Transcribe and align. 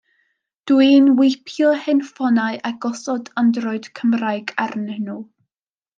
Dw 0.71 0.77
i'n 0.85 1.09
weipio 1.19 1.73
hen 1.83 2.01
ffonau 2.07 2.57
a 2.69 2.71
gosod 2.87 3.29
Android 3.45 3.93
Cymraeg 4.01 4.55
arnyn 4.67 5.09
nhw. 5.11 5.19